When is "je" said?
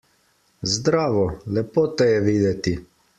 2.13-2.25